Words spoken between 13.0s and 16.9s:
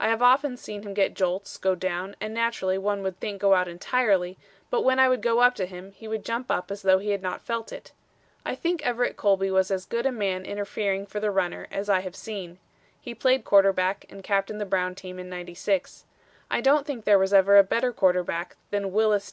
He played quarterback and captained the Brown team in '96. I don't